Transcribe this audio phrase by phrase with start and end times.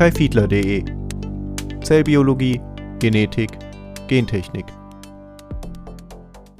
[0.00, 0.82] kaifiedler.de
[1.84, 2.58] Zellbiologie,
[3.00, 3.50] Genetik,
[4.08, 4.64] Gentechnik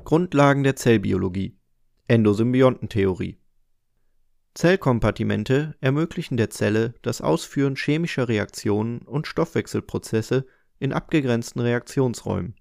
[0.04, 1.56] Grundlagen der Zellbiologie
[2.06, 3.38] Endosymbiontentheorie
[4.52, 10.46] Zellkompartimente ermöglichen der Zelle das Ausführen chemischer Reaktionen und Stoffwechselprozesse
[10.79, 12.57] in abgegrenzten Reaktionsräumen.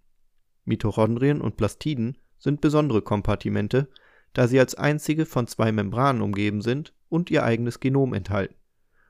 [0.64, 3.90] Mitochondrien und Plastiden sind besondere Kompartimente,
[4.32, 8.56] da sie als einzige von zwei Membranen umgeben sind und ihr eigenes Genom enthalten.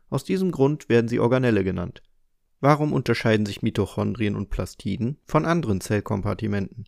[0.09, 2.01] Aus diesem Grund werden sie Organelle genannt.
[2.59, 6.85] Warum unterscheiden sich Mitochondrien und Plastiden von anderen Zellkompartimenten?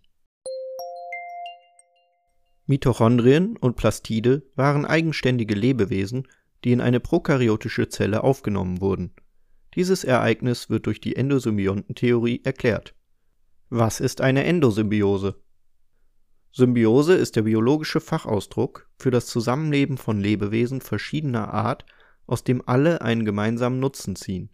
[2.66, 6.28] Mitochondrien und Plastide waren eigenständige Lebewesen,
[6.64, 9.12] die in eine prokaryotische Zelle aufgenommen wurden.
[9.76, 12.94] Dieses Ereignis wird durch die Endosymbiontentheorie erklärt.
[13.70, 15.42] Was ist eine Endosymbiose?
[16.52, 21.86] Symbiose ist der biologische Fachausdruck für das Zusammenleben von Lebewesen verschiedener Art,
[22.28, 24.50] aus dem alle einen gemeinsamen Nutzen ziehen.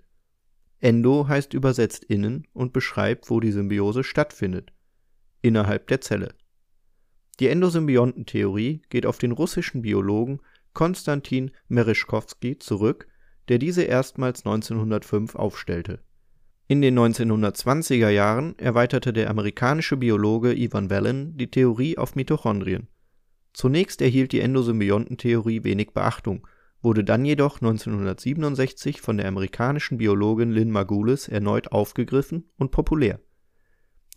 [0.79, 4.71] Endo heißt übersetzt innen und beschreibt, wo die Symbiose stattfindet,
[5.41, 6.35] innerhalb der Zelle.
[7.39, 10.39] Die Endosymbiontentheorie geht auf den russischen Biologen
[10.73, 13.07] Konstantin Merezhkovsky zurück,
[13.47, 16.01] der diese erstmals 1905 aufstellte
[16.69, 22.87] in den 1920er Jahren erweiterte der amerikanische Biologe Ivan Wellen die Theorie auf Mitochondrien.
[23.53, 26.45] Zunächst erhielt die Endosymbiontentheorie wenig Beachtung,
[26.81, 33.19] wurde dann jedoch 1967 von der amerikanischen Biologin Lynn Margulis erneut aufgegriffen und populär.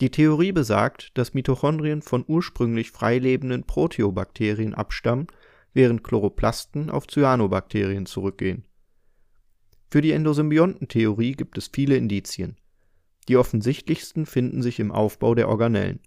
[0.01, 5.27] Die Theorie besagt, dass Mitochondrien von ursprünglich freilebenden Proteobakterien abstammen,
[5.73, 8.65] während Chloroplasten auf Cyanobakterien zurückgehen
[9.91, 12.57] für die Endosymbiontentheorie gibt es viele Indizien.
[13.29, 16.01] Die offensichtlichsten finden sich im Aufbau der Organellen.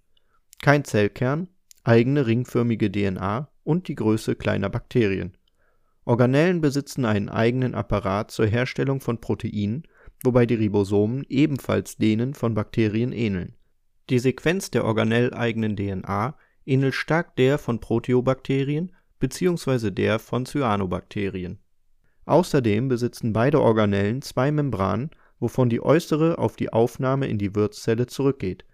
[0.61, 1.49] Kein Zellkern,
[1.83, 5.37] eigene ringförmige DNA und die Größe kleiner Bakterien.
[6.05, 9.83] Organellen besitzen einen eigenen Apparat zur Herstellung von Proteinen,
[10.23, 13.55] wobei die Ribosomen ebenfalls denen von Bakterien ähneln.
[14.09, 16.35] Die Sequenz der organelleigenen DNA
[16.65, 19.91] ähnelt stark der von Proteobakterien bzw.
[19.91, 21.59] der von Cyanobakterien
[22.25, 28.07] Außerdem besitzen beide Organellen zwei Membranen, wovon die äußere auf die Aufnahme in die Wirtszelle
[28.07, 28.65] zurückgeht.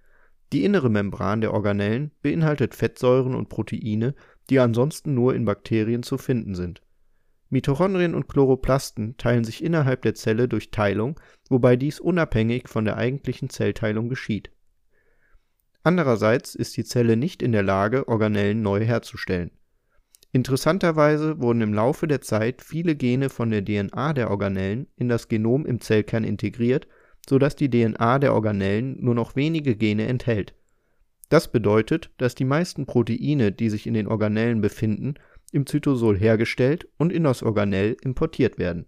[0.53, 4.15] Die innere Membran der Organellen beinhaltet Fettsäuren und Proteine,
[4.49, 6.81] die ansonsten nur in Bakterien zu finden sind.
[7.49, 12.97] Mitochondrien und Chloroplasten teilen sich innerhalb der Zelle durch Teilung, wobei dies unabhängig von der
[12.97, 14.51] eigentlichen Zellteilung geschieht.
[15.83, 19.51] Andererseits ist die Zelle nicht in der Lage, Organellen neu herzustellen
[20.31, 25.27] Interessanterweise wurden im Laufe der Zeit viele Gene von der DNA der Organellen in das
[25.27, 26.87] Genom im Zellkern integriert,
[27.27, 30.53] so dass die DNA der Organellen nur noch wenige Gene enthält.
[31.29, 35.15] Das bedeutet, dass die meisten Proteine, die sich in den Organellen befinden,
[35.51, 38.87] im Zytosol hergestellt und in das Organell importiert werden.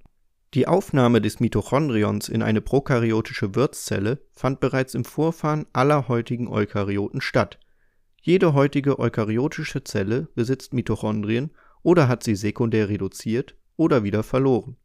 [0.54, 7.22] Die Aufnahme des Mitochondrions in eine prokaryotische Wirtszelle fand bereits im Vorfahren aller heutigen Eukaryoten
[7.22, 7.60] statt
[8.24, 11.50] jede heutige eukaryotische Zelle besitzt Mitochondrien
[11.82, 14.78] oder hat sie sekundär reduziert oder wieder verloren.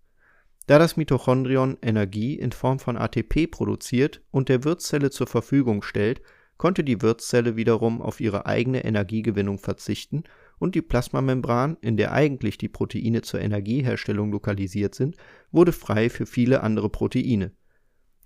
[0.67, 6.23] Da das Mitochondrion Energie in Form von ATP produziert und der Wirtszelle zur Verfügung stellt,
[6.57, 10.25] konnte die Wirtszelle wiederum auf ihre eigene Energiegewinnung verzichten
[10.59, 15.17] und die Plasmamembran, in der eigentlich die Proteine zur Energieherstellung lokalisiert sind,
[15.53, 17.53] wurde frei für viele andere Proteine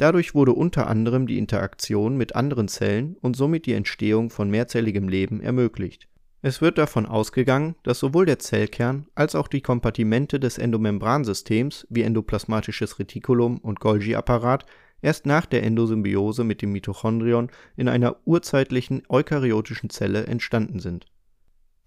[0.00, 5.10] Dadurch wurde unter anderem die Interaktion mit anderen Zellen und somit die Entstehung von mehrzelligem
[5.10, 6.08] Leben ermöglicht.
[6.40, 12.00] Es wird davon ausgegangen, dass sowohl der Zellkern als auch die Kompartimente des Endomembransystems wie
[12.00, 14.64] endoplasmatisches Retikulum und Golgi-Apparat
[15.02, 21.04] erst nach der Endosymbiose mit dem Mitochondrion in einer urzeitlichen eukaryotischen Zelle entstanden sind.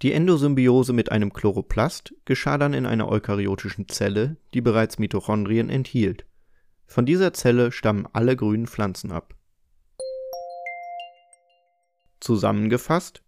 [0.01, 6.25] Die Endosymbiose mit einem Chloroplast geschah dann in einer eukaryotischen Zelle, die bereits Mitochondrien enthielt
[6.93, 9.33] von dieser Zelle stammen alle grünen Pflanzen ab.
[12.19, 13.23] Zusammengefasst: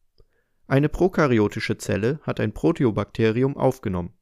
[0.68, 4.14] Eine prokaryotische Zelle hat ein Proteobakterium aufgenommen.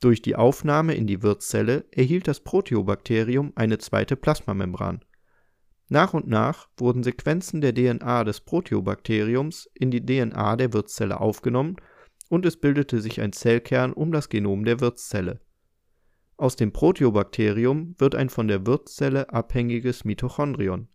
[0.00, 5.04] Durch die Aufnahme in die Wirtszelle erhielt das Proteobakterium eine zweite Plasmamembran.
[5.90, 11.76] Nach und nach wurden Sequenzen der DNA des Proteobakteriums in die DNA der Wirtszelle aufgenommen
[12.30, 15.40] und es bildete sich ein Zellkern um das Genom der Wirtszelle
[16.40, 20.88] aus dem Proteobakterium wird ein von der Wirtszelle abhängiges Mitochondrion.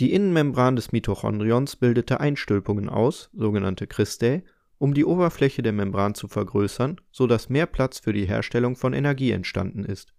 [0.00, 4.42] Die Innenmembran des Mitochondrions bildete Einstülpungen aus, sogenannte Cristae,
[4.78, 8.94] um die Oberfläche der Membran zu vergrößern, so dass mehr Platz für die Herstellung von
[8.94, 10.12] Energie entstanden ist.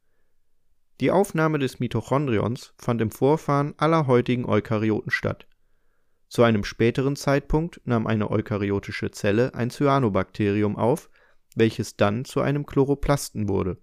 [1.01, 5.45] Die Aufnahme des Mitochondrions fand im Vorfahren aller heutigen Eukaryoten statt.
[6.29, 11.09] Zu einem späteren Zeitpunkt nahm eine eukaryotische Zelle ein Cyanobakterium auf,
[11.55, 13.77] welches dann zu einem Chloroplasten wurde.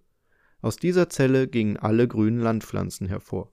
[0.62, 3.52] Aus dieser Zelle gingen alle grünen Landpflanzen hervor.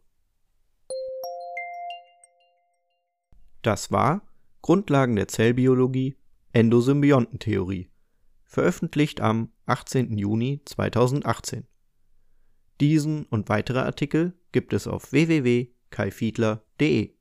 [3.62, 4.22] Das war
[4.62, 6.16] Grundlagen der Zellbiologie,
[6.54, 7.90] Endosymbiontentheorie,
[8.46, 10.18] veröffentlicht am 18.
[10.18, 11.68] Juni 2018
[12.82, 17.14] diesen und weitere Artikel gibt es auf www.kaifiedler.de